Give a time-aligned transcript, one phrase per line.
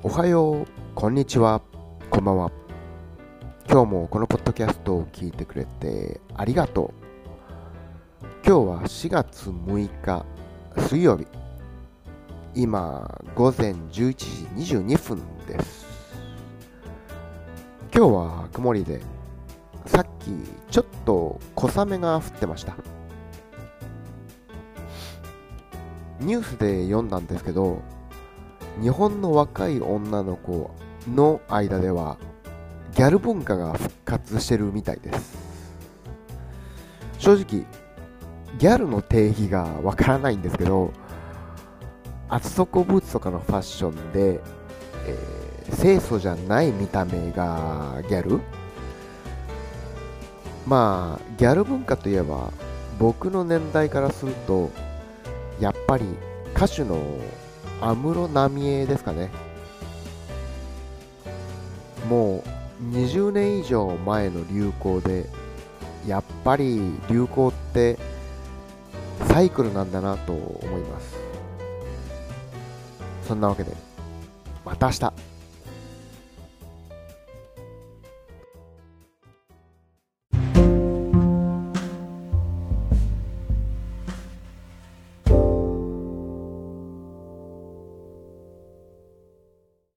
[0.00, 1.60] おはよう、こんにちは、
[2.08, 2.52] こんばんは。
[3.68, 6.94] 今日もこのポッドキャストを聞いてくれてありがと
[8.22, 8.26] う。
[8.46, 10.24] 今日は4月6日
[10.76, 11.26] 水曜日。
[12.54, 15.84] 今、午前11時22分です。
[17.92, 19.00] 今日は曇りで、
[19.84, 20.30] さっき
[20.70, 22.76] ちょっと小雨が降ってました。
[26.20, 27.82] ニュースで読んだんですけど、
[28.80, 30.70] 日本の若い女の子
[31.12, 32.16] の間では
[32.94, 35.36] ギャル文化が復活してるみたいです。
[37.18, 37.66] 正直
[38.58, 40.92] ギャルの定義がわからないんですけど
[42.28, 44.40] 厚底ブーツとかのファッションで、
[45.06, 48.40] えー清楚じゃない見た目がギャル。
[50.66, 52.50] まあギャル文化といえば
[52.98, 54.70] 僕の年代からすると
[55.60, 56.04] やっぱり
[56.54, 56.98] 歌手の
[57.80, 59.30] 安室奈美恵ですかね。
[62.08, 62.42] も
[62.80, 65.26] う20年以上前の流行で
[66.06, 67.98] やっぱり流行って
[69.28, 71.16] サイクルなんだなと思います。
[73.26, 73.72] そんなわけで
[74.64, 75.12] また明日。